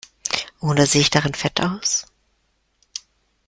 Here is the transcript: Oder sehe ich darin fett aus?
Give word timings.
Oder 0.61 0.87
sehe 0.87 1.01
ich 1.01 1.11
darin 1.11 1.35
fett 1.35 1.61
aus? 1.61 2.07